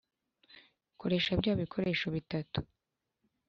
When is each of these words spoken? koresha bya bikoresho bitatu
koresha 0.99 1.31
bya 1.39 1.53
bikoresho 1.61 2.07
bitatu 2.15 2.59